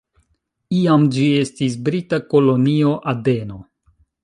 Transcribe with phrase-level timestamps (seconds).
[0.77, 3.63] Iam ĝi estis brita Kolonio Adeno.